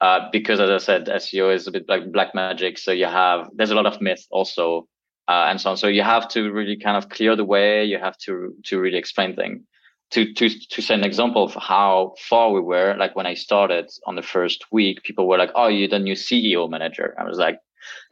[0.00, 2.78] uh, because as I said, SEO is a bit like black magic.
[2.78, 4.86] So you have there's a lot of myth also,
[5.26, 5.76] uh, and so on.
[5.76, 7.84] So you have to really kind of clear the way.
[7.84, 9.62] You have to to really explain things.
[10.12, 13.90] To to to say an example of how far we were, like when I started
[14.06, 17.38] on the first week, people were like, "Oh, you're the new CEO manager." I was
[17.38, 17.58] like,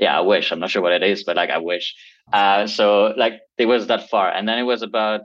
[0.01, 0.51] "Yeah, I wish.
[0.51, 1.95] I'm not sure what it is, but like I wish."
[2.33, 5.23] Uh, so like it was that far, and then it was about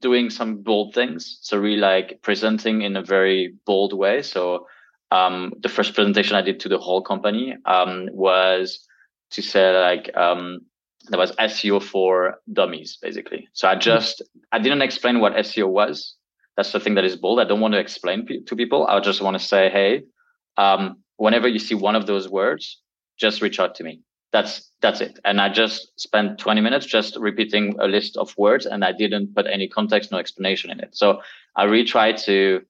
[0.00, 1.38] doing some bold things.
[1.42, 4.22] So really like presenting in a very bold way.
[4.22, 4.66] So
[5.10, 8.86] um, the first presentation I did to the whole company um, was
[9.32, 10.60] to say like um,
[11.08, 13.48] there was SEO for dummies, basically.
[13.52, 16.14] So I just I didn't explain what SEO was.
[16.56, 17.40] That's the thing that is bold.
[17.40, 18.86] I don't want to explain to people.
[18.86, 20.02] I just want to say, hey,
[20.56, 22.80] um, whenever you see one of those words,
[23.18, 24.00] just reach out to me.
[24.32, 25.18] That's that's it.
[25.24, 29.34] And I just spent 20 minutes just repeating a list of words, and I didn't
[29.34, 30.96] put any context, no explanation in it.
[30.96, 31.20] So
[31.56, 32.62] I really tried to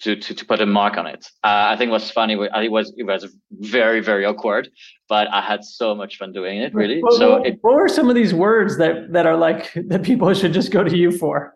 [0.00, 1.26] to to, to put a mark on it.
[1.44, 4.70] Uh, I think what's funny, it was it was very very awkward,
[5.08, 6.74] but I had so much fun doing it.
[6.74, 7.02] Really.
[7.02, 10.02] What, so what, it, what were some of these words that that are like that
[10.02, 11.54] people should just go to you for?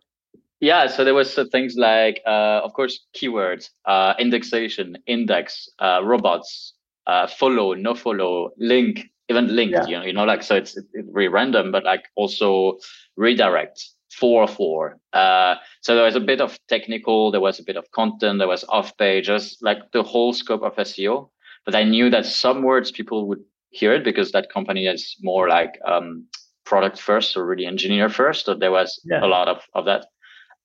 [0.61, 6.01] yeah, so there was uh, things like, uh, of course, keywords, uh, indexation, index, uh,
[6.05, 6.75] robots,
[7.07, 9.73] uh, follow, no follow, link, even linked.
[9.73, 9.87] Yeah.
[9.87, 12.79] You know, you know, like so it's, it's very random, but like also
[13.17, 14.99] redirect, four four.
[15.13, 18.49] Uh, so there was a bit of technical, there was a bit of content, there
[18.49, 21.31] was off pages like the whole scope of SEO.
[21.65, 25.49] But I knew that some words people would hear it because that company is more
[25.49, 26.25] like um,
[26.65, 28.47] product first or really engineer first.
[28.47, 29.25] So there was Yeah.
[29.25, 30.07] a lot of of that.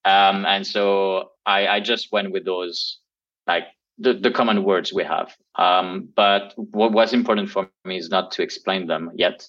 [0.06, 2.99] Um, and so I, I just went with those,
[3.47, 3.65] like
[3.97, 5.36] the, the common words we have.
[5.55, 9.47] Um, but what was important for me is not to explain them yet,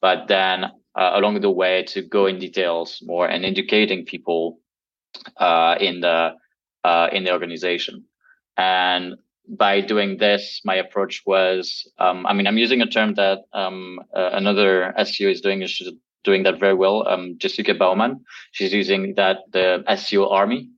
[0.00, 4.58] but then uh, along the way to go in details more and educating people
[5.36, 6.32] uh, in the
[6.84, 8.04] uh, in the organization.
[8.56, 9.16] And
[9.48, 14.00] by doing this, my approach was, um, I mean, I'm using a term that um,
[14.14, 15.64] uh, another SEO is doing.
[15.66, 15.90] She's
[16.24, 17.06] doing that very well.
[17.06, 20.70] Um, Jessica Bowman, she's using that the SEO army.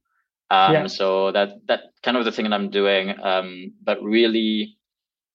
[0.51, 0.87] Um, Yeah.
[0.87, 4.77] So that that kind of the thing that I'm doing, um, but really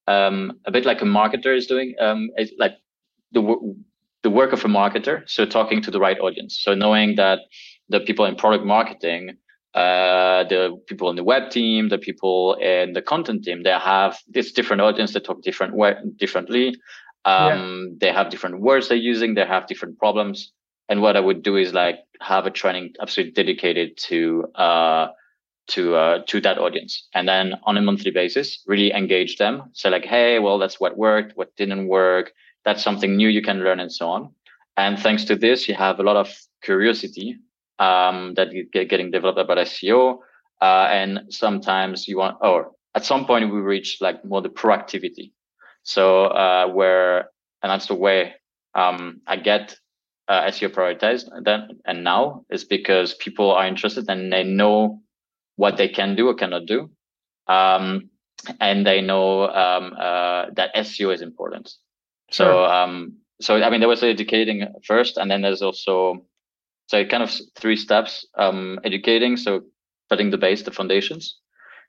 [0.08, 1.96] um, a bit like a marketer is doing.
[2.00, 2.74] Um, it's like
[3.32, 3.42] the
[4.24, 5.28] the work of a marketer.
[5.30, 6.60] So talking to the right audience.
[6.62, 7.40] So knowing that
[7.90, 9.38] the people in product marketing,
[9.74, 14.18] uh, the people in the web team, the people in the content team, they have
[14.28, 15.14] this different audience.
[15.14, 16.76] They talk different way, differently.
[17.26, 19.36] Um, They have different words they're using.
[19.36, 20.52] They have different problems.
[20.90, 25.08] And what I would do is like have a training absolutely dedicated to uh,
[25.68, 29.64] to uh, to that audience, and then on a monthly basis, really engage them.
[29.74, 32.34] Say like, hey, well, that's what worked, what didn't work.
[32.66, 34.34] That's something new you can learn, and so on.
[34.76, 37.38] And thanks to this, you have a lot of curiosity
[37.80, 40.20] um, that get getting developed about SEO.
[40.62, 45.32] Uh, and sometimes you want, or at some point we reach like more the proactivity.
[45.84, 47.30] So uh, where,
[47.62, 48.36] and that's the way
[48.74, 49.76] um, I get
[50.28, 55.02] uh, SEO prioritized then and now is because people are interested and they know
[55.56, 56.90] what they can do or cannot do.
[57.48, 58.10] Um,
[58.60, 61.72] and they know um, uh, that SEO is important.
[62.32, 62.48] Sure.
[62.48, 66.26] So, um, so I mean, there was educating first, and then there's also
[66.88, 69.62] so kind of three steps: um, educating, so
[70.10, 71.38] putting the base, the foundations.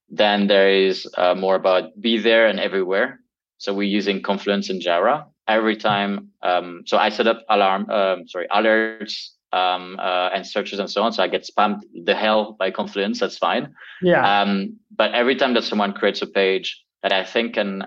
[0.09, 3.20] Then there is uh, more about be there and everywhere.
[3.59, 6.30] So we're using Confluence and Jira every time.
[6.42, 11.02] Um, so I set up alarm, um, sorry, alerts um, uh, and searches and so
[11.02, 11.12] on.
[11.12, 13.20] So I get spammed the hell by Confluence.
[13.20, 13.74] That's fine.
[14.02, 14.42] Yeah.
[14.42, 17.85] Um, but every time that someone creates a page that I think can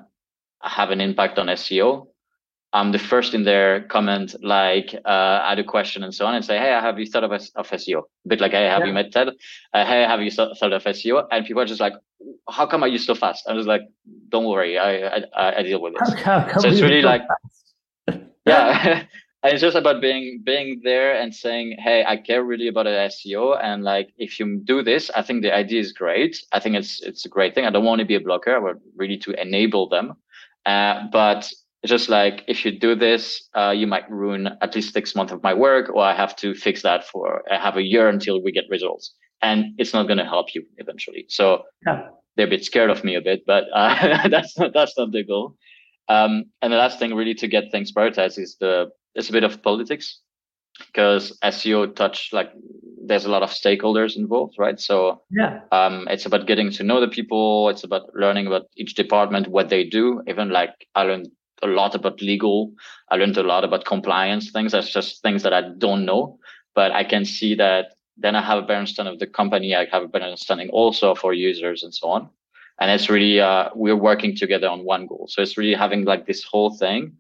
[0.62, 2.08] have an impact on SEO,
[2.74, 6.44] I'm the first in their comment, like uh, add a question and so on, and
[6.44, 8.88] say, "Hey, have you thought of, of SEO?" A bit like, "Hey, have yeah.
[8.88, 9.30] you met Ted?"
[9.74, 11.94] Uh, "Hey, have you thought of SEO?" And people are just like,
[12.50, 13.82] "How come are you so fast?" I'm just like,
[14.30, 17.22] "Don't worry, I I, I deal with this." How, how so it's really like,
[18.46, 19.04] yeah.
[19.44, 23.58] and it's just about being being there and saying hey i care really about seo
[23.64, 27.02] and like if you do this i think the idea is great i think it's
[27.02, 29.32] it's a great thing i don't want to be a blocker i want really to
[29.40, 30.14] enable them
[30.66, 31.50] uh, but
[31.86, 35.44] just like if you do this uh, you might ruin at least six months of
[35.44, 38.52] my work or i have to fix that for i have a year until we
[38.52, 42.08] get results and it's not going to help you eventually so yeah.
[42.36, 45.24] they're a bit scared of me a bit but uh, that's not that's not the
[45.24, 45.56] goal
[46.10, 49.44] um, and the last thing really to get things prioritized is the it's a bit
[49.44, 50.22] of politics
[50.86, 52.52] because SEO touch like
[53.08, 54.80] there's a lot of stakeholders involved, right?
[54.80, 57.70] So yeah, um, it's about getting to know the people.
[57.70, 60.22] It's about learning about each department, what they do.
[60.28, 61.30] Even like I learned
[61.64, 62.74] a lot about legal.
[63.10, 64.72] I learned a lot about compliance things.
[64.72, 66.40] That's just things that I don't know,
[66.76, 69.76] but I can see that then I have a better understanding of the company.
[69.76, 72.30] I have a better understanding also for users and so on.
[72.80, 75.28] And it's really uh, we're working together on one goal.
[75.30, 77.18] So it's really having like this whole thing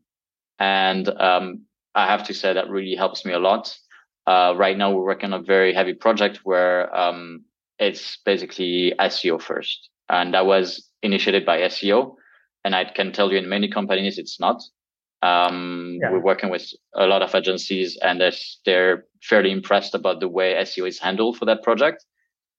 [0.59, 1.61] and um,
[1.95, 3.77] I have to say that really helps me a lot.
[4.25, 7.45] Uh, right now, we're working on a very heavy project where um,
[7.79, 12.15] it's basically SEO first, and that was initiated by SEO.
[12.67, 14.61] And I can tell you, in many companies, it's not.
[15.21, 16.11] Um, yeah.
[16.11, 18.21] We're working with a lot of agencies, and
[18.65, 22.03] they're fairly impressed about the way SEO is handled for that project.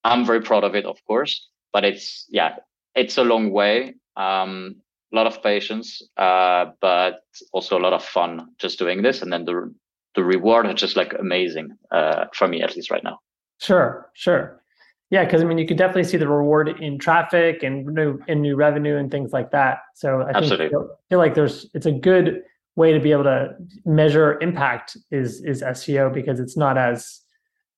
[0.04, 2.56] I'm very proud of it, of course, but it's yeah,
[2.94, 3.96] it's a long way.
[4.16, 4.76] Um,
[5.12, 7.20] a lot of patience, uh, but
[7.52, 9.20] also a lot of fun just doing this.
[9.20, 9.74] And then the
[10.14, 13.18] the reward is just like amazing uh, for me, at least right now.
[13.60, 14.62] Sure, sure.
[15.10, 18.42] Yeah, because I mean, you can definitely see the reward in traffic and new in
[18.42, 19.78] new revenue and things like that.
[19.94, 20.68] So I Absolutely.
[20.68, 22.42] think feel, feel like there's it's a good
[22.76, 23.54] way to be able to
[23.86, 27.22] measure impact is is SEO because it's not as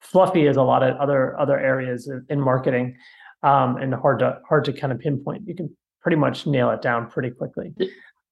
[0.00, 2.96] fluffy as a lot of other other areas in marketing
[3.42, 5.46] um, and hard to hard to kind of pinpoint.
[5.46, 7.74] You can pretty much nail it down pretty quickly.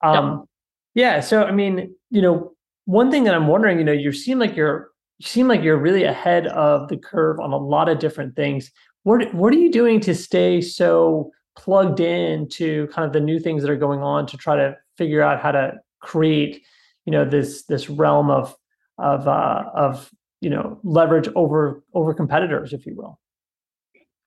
[0.03, 0.45] Um,
[0.93, 1.15] yeah.
[1.15, 1.19] yeah.
[1.21, 2.53] So I mean, you know,
[2.85, 5.77] one thing that I'm wondering, you know, you seem like you're you seem like you're
[5.77, 8.71] really ahead of the curve on a lot of different things.
[9.03, 13.39] What what are you doing to stay so plugged in to kind of the new
[13.39, 16.63] things that are going on to try to figure out how to create,
[17.05, 18.55] you know, this this realm of
[18.97, 20.09] of uh, of
[20.41, 23.19] you know leverage over over competitors, if you will.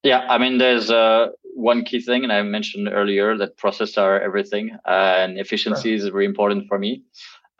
[0.02, 4.20] Yeah, I mean, there's uh, one key thing, and I mentioned earlier that process are
[4.20, 6.06] everything, uh, and efficiency sure.
[6.06, 7.04] is very important for me.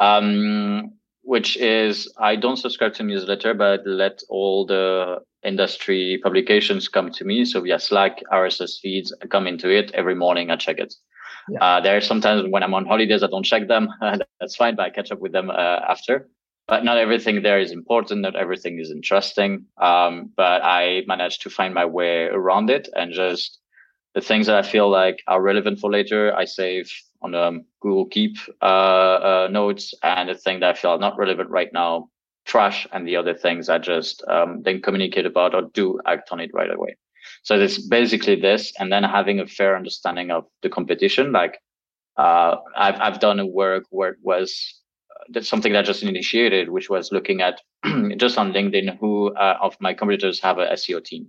[0.01, 0.93] Um,
[1.23, 7.25] which is I don't subscribe to newsletter, but let all the industry publications come to
[7.25, 7.45] me.
[7.45, 10.51] So via Slack, RSS feeds come into it every morning.
[10.51, 10.95] I check it.
[11.49, 11.59] Yeah.
[11.59, 13.89] Uh, there are sometimes when I'm on holidays, I don't check them.
[14.41, 16.29] That's fine, but I catch up with them uh, after
[16.69, 18.23] but not everything there is important.
[18.23, 19.67] Not everything is interesting.
[19.79, 23.59] Um, but I managed to find my way around it and just
[24.15, 26.91] the things that I feel like are relevant for later, I save
[27.23, 31.51] on um, Google Keep uh, uh, notes, and the thing that I feel not relevant
[31.51, 32.09] right now,
[32.45, 36.41] trash, and the other things I just um, then communicate about or do act on
[36.41, 36.97] it right away.
[37.43, 41.33] So it's basically this, and then having a fair understanding of the competition.
[41.33, 41.59] Like
[42.17, 44.81] uh, I've I've done a work where it was
[45.31, 47.61] that's something that I just initiated, which was looking at
[48.17, 51.29] just on LinkedIn who uh, of my competitors have a SEO team.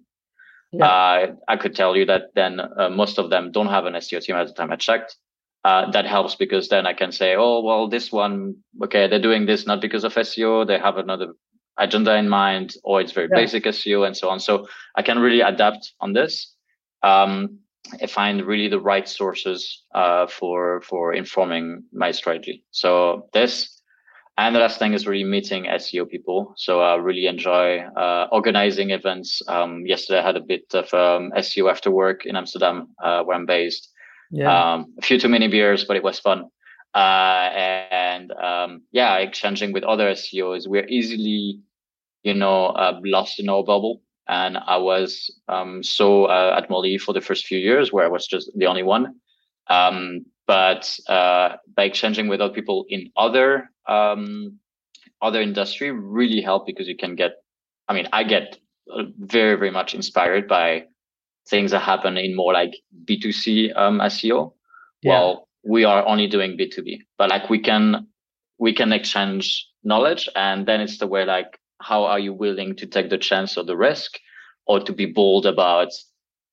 [0.72, 0.86] Yeah.
[0.86, 4.22] Uh, I could tell you that then uh, most of them don't have an SEO
[4.22, 5.18] team at the time I checked.
[5.64, 9.46] Uh, that helps because then I can say, oh, well, this one, okay, they're doing
[9.46, 10.68] this not because of SEO.
[10.68, 11.36] They have another
[11.78, 13.42] agenda in mind, or it's very yeah.
[13.42, 14.40] basic SEO and so on.
[14.40, 16.54] So I can really adapt on this.
[17.02, 17.60] Um,
[18.02, 22.66] I find really the right sources uh, for for informing my strategy.
[22.72, 23.82] So this
[24.38, 26.54] And the last thing is really meeting SEO people.
[26.58, 29.42] So I really enjoy uh, organizing events.
[29.48, 33.38] Um, yesterday I had a bit of um, SEO after work in Amsterdam, uh, where
[33.38, 33.93] I'm based.
[34.34, 34.74] Yeah.
[34.74, 36.50] Um, a few too many beers, but it was fun.
[36.96, 37.50] Uh,
[37.92, 40.68] and um, yeah, exchanging with other SEOs.
[40.68, 41.60] We're easily,
[42.24, 44.02] you know, uh, lost in our bubble.
[44.28, 48.10] And I was um, so uh, at Mollie for the first few years where I
[48.10, 49.16] was just the only one.
[49.68, 54.60] Um, but uh, by exchanging with other people in other um,
[55.22, 57.32] other industry really help because you can get
[57.88, 58.58] i mean i get
[58.94, 60.84] uh, very very much inspired by
[61.50, 62.76] things that happen in more like
[63.06, 64.54] b2c um, seo
[65.02, 65.12] yeah.
[65.12, 68.08] well we are only doing b2b but like we can
[68.60, 72.86] we can exchange knowledge and then it's the way like how are you willing to
[72.86, 74.20] take the chance or the risk
[74.66, 75.90] or to be bold about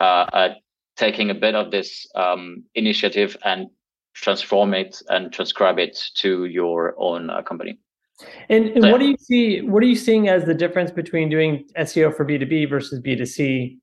[0.00, 0.54] uh, uh,
[0.96, 3.68] taking a bit of this um, initiative and
[4.14, 7.78] transform it and transcribe it to your own uh, company.
[8.48, 9.62] And, and so, what do you see?
[9.62, 13.00] What are you seeing as the difference between doing SEO for B two B versus
[13.00, 13.78] B two C?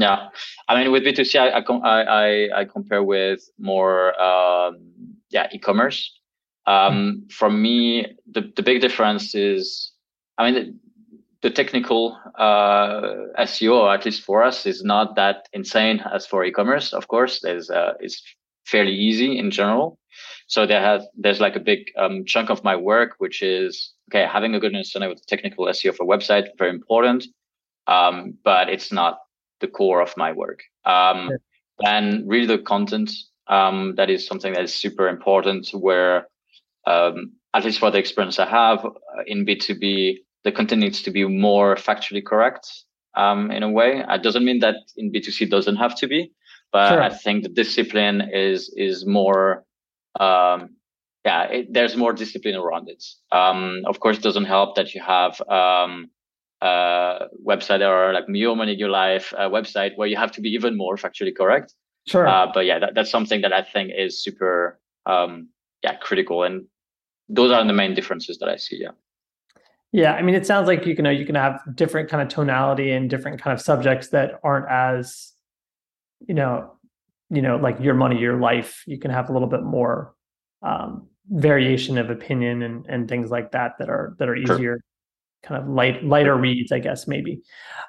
[0.00, 0.28] Yeah,
[0.66, 4.78] I mean, with B two C, I, I I compare with more um,
[5.28, 6.18] yeah e-commerce.
[6.66, 6.94] Um,
[7.28, 7.32] mm.
[7.32, 9.92] For me, the the big difference is,
[10.38, 16.02] I mean, the, the technical uh, SEO, at least for us, is not that insane
[16.10, 16.94] as for e-commerce.
[16.94, 18.22] Of course, there's uh, it's
[18.64, 19.98] fairly easy in general.
[20.46, 24.26] So there has there's like a big um, chunk of my work, which is okay,
[24.26, 27.26] having a good understanding of the technical SEO for a website, very important,
[27.86, 29.18] um, but it's not
[29.60, 30.60] the core of my work.
[30.84, 31.30] Um,
[31.82, 33.10] And really, the content
[33.46, 35.70] um, that is something that is super important.
[35.72, 36.28] Where
[36.86, 40.82] um, at least for the experience I have uh, in B two B, the content
[40.82, 42.84] needs to be more factually correct
[43.16, 44.04] um, in a way.
[44.06, 46.32] It doesn't mean that in B two C doesn't have to be,
[46.70, 47.02] but sure.
[47.02, 49.64] I think the discipline is is more
[50.20, 50.76] um,
[51.24, 53.02] yeah it, there's more discipline around it.
[53.32, 56.10] Um, of course, it doesn't help that you have um,
[56.62, 60.50] uh, website or like your money your life uh, website where you have to be
[60.50, 61.74] even more factually correct.
[62.06, 62.26] Sure.
[62.26, 65.48] Uh, but yeah, that, that's something that I think is super um,
[65.82, 66.66] yeah critical, and
[67.28, 68.78] those are the main differences that I see.
[68.80, 68.90] Yeah.
[69.92, 72.28] Yeah, I mean, it sounds like you can know you can have different kind of
[72.28, 75.32] tonality and different kind of subjects that aren't as
[76.26, 76.72] you know,
[77.30, 80.14] you know, like your money, your life, you can have a little bit more
[80.62, 84.84] um, variation of opinion and and things like that that are that are easier, sure.
[85.42, 87.40] Kind of light lighter reads, I guess maybe.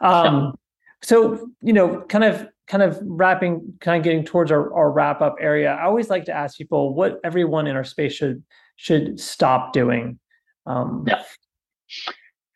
[0.02, 0.56] Um.
[1.04, 5.22] So you know, kind of kind of wrapping, kind of getting towards our, our wrap
[5.22, 5.74] up area.
[5.74, 8.44] I always like to ask people what everyone in our space should
[8.78, 10.20] should stop doing.
[10.66, 11.24] Um, yeah.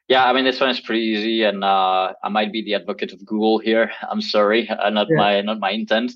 [0.08, 3.12] Yeah, I mean this one is pretty easy, and uh, I might be the advocate
[3.12, 3.92] of Google here.
[4.10, 5.18] I'm sorry, uh, not yeah.
[5.18, 6.14] my not my intent.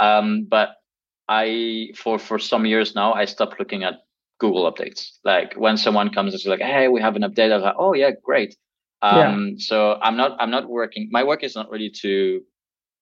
[0.00, 0.70] Um, but
[1.28, 4.00] I for for some years now I stopped looking at
[4.38, 5.18] Google updates.
[5.24, 7.94] Like when someone comes and says like, "Hey, we have an update," I'm like, "Oh
[7.94, 8.56] yeah, great."
[9.02, 9.54] Um, yeah.
[9.58, 11.08] So I'm not I'm not working.
[11.10, 12.42] My work is not really to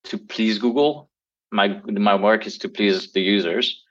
[0.05, 1.11] to please Google.
[1.53, 3.83] My my work is to please the users.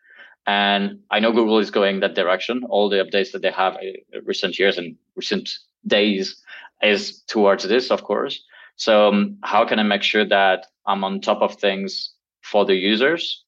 [0.48, 2.64] And I know Google is going that direction.
[2.70, 5.50] All the updates that they have in uh, recent years and recent
[5.88, 6.40] days
[6.84, 8.44] is towards this, of course.
[8.76, 12.76] So um, how can I make sure that I'm on top of things for the
[12.76, 13.45] users?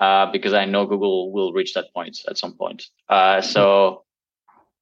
[0.00, 2.84] Uh, because I know Google will reach that point at some point.
[3.08, 4.04] Uh, so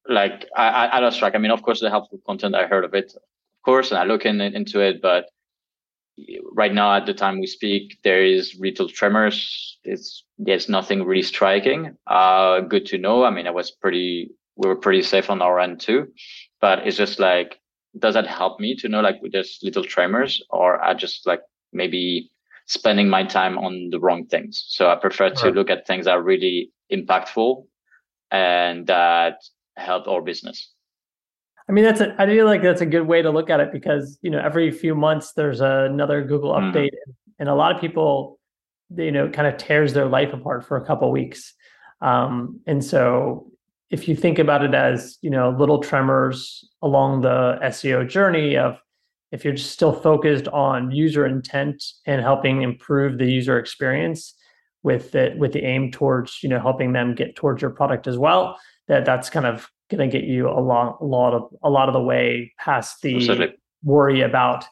[0.08, 1.34] like I, I, lost track.
[1.34, 4.04] I mean, of course, the helpful content, I heard of it, of course, and I
[4.04, 5.26] look in, into it, but
[6.52, 9.78] right now at the time we speak, there is little tremors.
[9.82, 11.96] It's there's nothing really striking.
[12.06, 13.24] Uh, good to know.
[13.24, 16.12] I mean, I was pretty, we were pretty safe on our end too
[16.60, 17.58] but it's just like
[17.98, 21.40] does that help me to know like with there's little tremors or i just like
[21.72, 22.30] maybe
[22.68, 26.12] spending my time on the wrong things so i prefer to look at things that
[26.12, 27.64] are really impactful
[28.30, 29.38] and that
[29.76, 30.72] help our business
[31.68, 33.72] i mean that's a, i feel like that's a good way to look at it
[33.72, 36.76] because you know every few months there's another google mm-hmm.
[36.76, 37.10] update mm-hmm.
[37.38, 38.38] and a lot of people
[38.96, 41.54] you know kind of tears their life apart for a couple weeks
[42.00, 43.50] um, and so
[43.90, 48.78] if you think about it as you know little tremors along the SEO journey of
[49.30, 54.34] if you're still focused on user intent and helping improve the user experience
[54.82, 58.16] with it with the aim towards you know helping them get towards your product as
[58.16, 61.70] well that that's kind of going to get you a lot a lot of a
[61.70, 63.56] lot of the way past the Absolutely.
[63.82, 64.64] worry about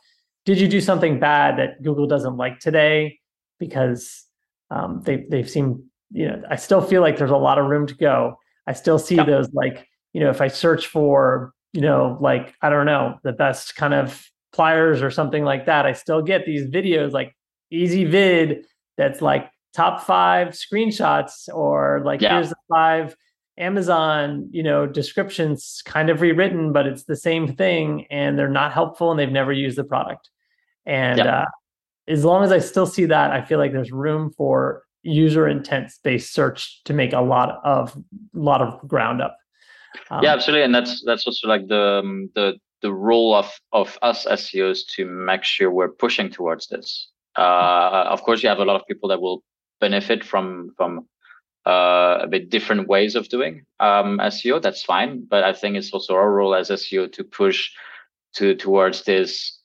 [0.44, 3.18] did you do something bad that Google doesn't like today
[3.58, 4.24] because
[4.70, 7.86] um, they they've seen you know I still feel like there's a lot of room
[7.88, 9.26] to go I still see yep.
[9.26, 13.32] those like, you know, if I search for, you know, like, I don't know, the
[13.32, 17.36] best kind of pliers or something like that, I still get these videos like
[17.70, 18.64] easy vid
[18.96, 22.34] that's like top five screenshots or like yeah.
[22.34, 23.14] here's the five,
[23.58, 28.72] Amazon, you know, descriptions kind of rewritten, but it's the same thing, and they're not
[28.72, 30.30] helpful, and they've never used the product.
[30.86, 31.26] And yep.
[31.26, 31.44] uh,
[32.08, 35.92] as long as I still see that, I feel like there's room for user intent
[36.02, 39.36] based search to make a lot of a lot of ground up.
[40.10, 43.98] Um, yeah, absolutely, and that's that's also like the um, the the role of of
[44.02, 47.08] us SEOs to make sure we're pushing towards this.
[47.36, 49.42] Uh, of course, you have a lot of people that will
[49.80, 51.06] benefit from from
[51.66, 54.60] uh, a bit different ways of doing um, SEO.
[54.62, 57.70] That's fine, but I think it's also our role as SEO to push
[58.36, 59.58] to towards this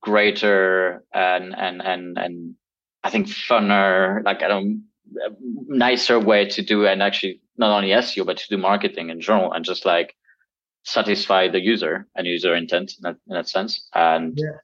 [0.00, 2.54] greater and and and and
[3.02, 4.84] I think funner, like I don't
[5.68, 9.52] nicer way to do and actually not only SEO but to do marketing in general
[9.52, 10.16] and just like
[10.86, 14.56] satisfy the user and user intent in that, in that sense and yeah.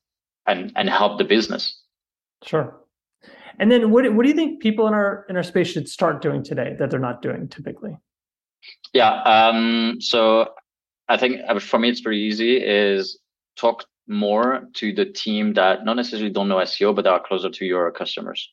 [0.47, 1.83] and and help the business.
[2.45, 2.81] Sure.
[3.59, 6.23] And then what what do you think people in our in our space should start
[6.23, 7.97] doing today that they're not doing typically?
[8.93, 9.21] Yeah.
[9.23, 10.49] Um, so
[11.09, 13.19] I think uh, for me it's pretty easy is
[13.57, 17.65] talk more to the team that not necessarily don't know SEO, but are closer to
[17.65, 18.49] your customers.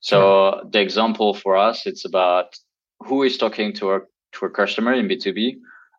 [0.00, 2.56] So the example for us, it's about
[3.00, 5.56] who is talking to our to a customer in B2B.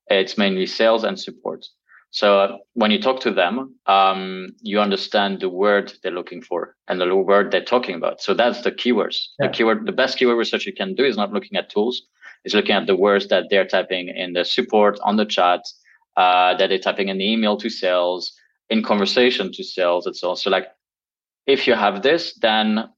[0.10, 1.66] It's mainly sales and support.
[2.12, 7.00] So when you talk to them, um, you understand the word they're looking for and
[7.00, 8.20] the word they're talking about.
[8.22, 9.28] So that's the keywords.
[9.40, 9.48] Yeah.
[9.48, 12.02] The keyword, the best keyword research you can do is not looking at tools.
[12.44, 15.62] It's looking at the words that they're typing in the support on the chat,
[16.18, 18.34] uh, that they're typing in the email to sales,
[18.70, 20.36] in conversation to sales and so on.
[20.38, 20.68] So like
[21.46, 22.90] if you have this, then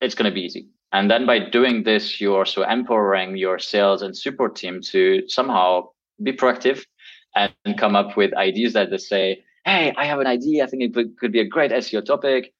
[0.00, 0.68] it's going to be easy.
[0.92, 5.88] And then by doing this, you're also empowering your sales and support team to somehow
[6.22, 6.84] be proactive
[7.34, 10.64] and come up with ideas that they say, Hey, I have an idea.
[10.64, 12.52] I think it could be a great SEO topic.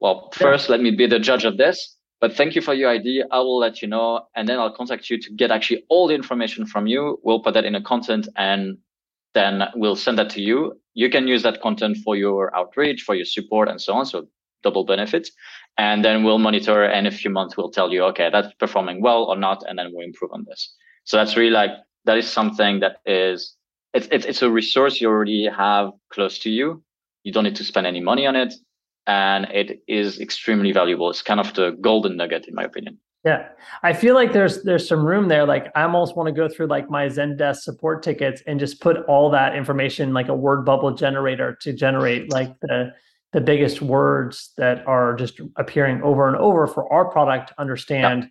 [0.00, 1.96] Well, first, let me be the judge of this.
[2.20, 3.24] But thank you for your idea.
[3.30, 4.26] I will let you know.
[4.34, 7.20] And then I'll contact you to get actually all the information from you.
[7.22, 8.78] We'll put that in a content and
[9.34, 10.80] then we'll send that to you.
[10.94, 14.06] You can use that content for your outreach, for your support, and so on.
[14.06, 14.28] So
[14.62, 15.32] double benefits.
[15.78, 19.00] And then we'll monitor, and in a few months we'll tell you, okay, that's performing
[19.00, 20.74] well or not, and then we'll improve on this.
[21.04, 21.70] So that's really like
[22.04, 23.56] that is something that is
[23.94, 26.82] it's it's, it's a resource you already have close to you.
[27.24, 28.54] You don't need to spend any money on it,
[29.06, 31.10] and it is extremely valuable.
[31.10, 32.98] It's kind of the golden nugget, in my opinion.
[33.24, 33.48] Yeah.
[33.84, 35.46] I feel like there's there's some room there.
[35.46, 38.96] Like I almost want to go through like my Zendesk support tickets and just put
[39.06, 42.92] all that information like a word bubble generator to generate like the
[43.32, 48.24] the biggest words that are just appearing over and over for our product to understand
[48.24, 48.28] yeah.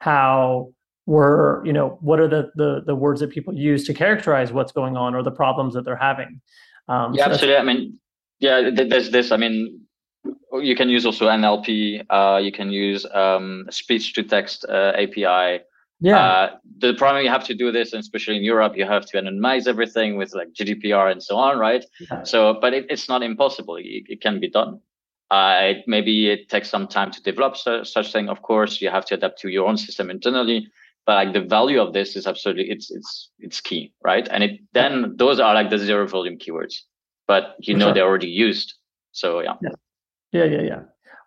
[0.00, 0.72] how
[1.06, 4.72] we're, you know, what are the, the the words that people use to characterize what's
[4.72, 6.40] going on or the problems that they're having.
[6.88, 7.56] Um, yeah, so absolutely.
[7.56, 7.98] I mean,
[8.40, 9.30] yeah, there's this.
[9.30, 9.80] I mean,
[10.52, 12.04] you can use also NLP.
[12.10, 15.64] Uh, you can use um, speech to text uh, API.
[16.00, 16.18] Yeah.
[16.18, 19.16] Uh, the problem you have to do this, and especially in Europe, you have to
[19.16, 21.84] anonymize everything with like GDPR and so on, right?
[22.00, 22.22] Yeah.
[22.24, 23.76] So, but it, it's not impossible.
[23.76, 24.80] It, it can be done.
[25.30, 28.28] Uh, it, maybe it takes some time to develop su- such thing.
[28.28, 30.68] Of course, you have to adapt to your own system internally.
[31.06, 34.26] But like the value of this is absolutely it's it's it's key, right?
[34.30, 36.76] And it then those are like the zero volume keywords,
[37.26, 37.94] but you know sure.
[37.94, 38.74] they're already used.
[39.12, 39.54] So yeah.
[39.62, 39.70] yeah.
[40.32, 40.80] Yeah, yeah, yeah.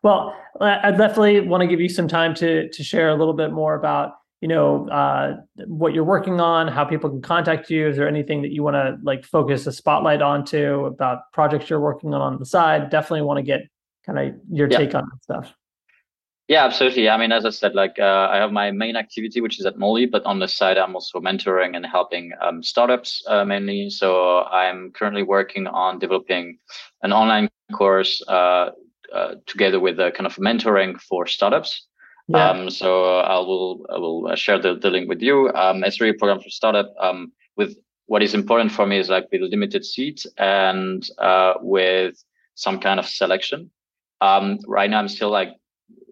[0.03, 3.51] Well, I definitely want to give you some time to to share a little bit
[3.51, 7.87] more about you know uh, what you're working on, how people can contact you.
[7.87, 11.79] Is there anything that you want to like focus a spotlight onto about projects you're
[11.79, 12.89] working on on the side?
[12.89, 13.61] Definitely want to get
[14.05, 14.77] kind of your yeah.
[14.77, 15.55] take on that stuff.
[16.47, 17.09] Yeah, absolutely.
[17.09, 19.77] I mean, as I said, like uh, I have my main activity, which is at
[19.77, 23.89] Mollie, but on the side, I'm also mentoring and helping um, startups uh, mainly.
[23.89, 26.57] So I'm currently working on developing
[27.03, 28.69] an online course uh,
[29.13, 31.85] uh, together with a kind of mentoring for startups.
[32.29, 32.49] Yeah.
[32.49, 35.51] Um, so I will I will uh, share the, the link with you.
[35.53, 36.93] Um, it's really a program for startup.
[36.99, 42.23] Um, with what is important for me is like with limited seats and uh, with
[42.55, 43.69] some kind of selection.
[44.21, 45.49] Um, right now I'm still like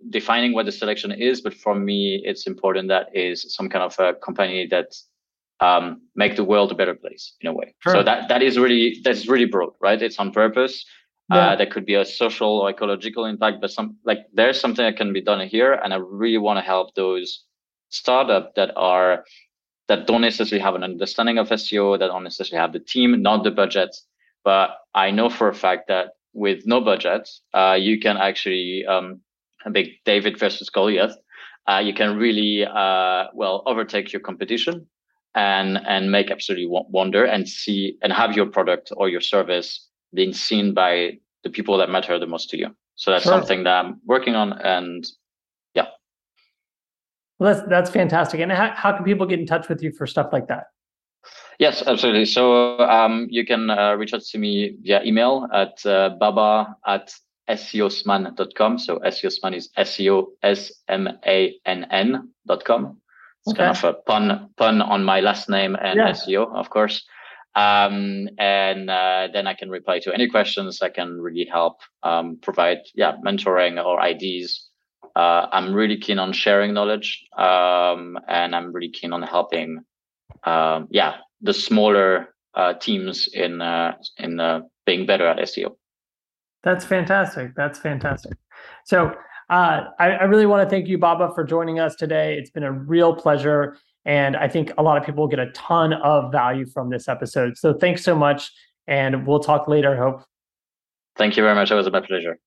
[0.10, 3.98] defining what the selection is, but for me it's important that is some kind of
[4.00, 4.96] a company that
[5.62, 7.74] um, make the world a better place in a way.
[7.80, 7.94] Sure.
[7.94, 10.02] So that that is really that's really broad, right?
[10.02, 10.86] It's on purpose
[11.32, 11.38] yeah.
[11.38, 14.98] uh, that could be a social or ecological impact but some like there's something that
[14.98, 17.44] can be done here and i really want to help those
[17.90, 19.24] startups that are
[19.88, 23.44] that don't necessarily have an understanding of seo that don't necessarily have the team not
[23.44, 23.96] the budget
[24.44, 29.22] but i know for a fact that with no budget uh, you can actually um,
[29.66, 31.16] a big david versus goliath
[31.68, 34.88] uh, you can really uh, well overtake your competition
[35.36, 40.34] and and make absolutely wonder and see and have your product or your service being
[40.34, 42.76] seen by the people that matter the most to you.
[42.96, 43.34] So that's sure.
[43.34, 44.54] something that I'm working on.
[44.54, 45.06] And
[45.76, 45.88] yeah.
[47.38, 48.40] Well, that's that's fantastic.
[48.40, 50.68] And how, how can people get in touch with you for stuff like that?
[51.60, 52.26] Yes, absolutely.
[52.26, 57.14] So um, you can uh, reach out to me via email at uh, baba at
[57.50, 58.80] seosmann.com.
[58.80, 60.30] So seosmann is S-E-O-S-M-A-N-N
[62.48, 62.98] dot com.
[63.46, 63.66] It's okay.
[63.66, 66.10] kind of a pun pun on my last name and yeah.
[66.12, 67.06] SEO, of course.
[67.56, 70.82] Um, and uh, then I can reply to any questions.
[70.82, 74.68] I can really help um, provide, yeah, mentoring or ideas.
[75.16, 79.80] Uh, I'm really keen on sharing knowledge, um, and I'm really keen on helping,
[80.44, 85.78] um, yeah, the smaller uh, teams in uh, in uh, being better at SEO.
[86.66, 87.56] That's fantastic.
[87.56, 88.34] That's fantastic.
[88.86, 89.16] So
[89.50, 92.36] uh, I, I, really want to thank you, Baba, for joining us today.
[92.40, 93.78] It's been a real pleasure.
[94.04, 97.08] And I think a lot of people will get a ton of value from this
[97.08, 97.56] episode.
[97.56, 98.52] So thanks so much.
[98.88, 100.24] And we'll talk later, Hope.
[101.16, 101.70] Thank you very much.
[101.70, 102.40] It was my pleasure.